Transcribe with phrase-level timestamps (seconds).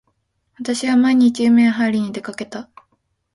[0.57, 2.71] 私は毎日海へはいりに出掛けた。